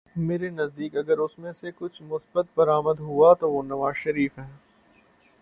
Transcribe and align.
میرے 0.15 0.49
نزدیک 0.49 0.95
اگر 0.95 1.17
اس 1.17 1.39
میں 1.39 1.53
سے 1.53 1.71
کچھ 1.75 2.01
مثبت 2.03 2.45
برآمد 2.55 2.99
ہوا 2.99 3.33
تو 3.33 3.51
وہ 3.51 3.63
نواز 3.63 3.95
شریف 3.95 4.39
ہیں۔ 4.39 4.49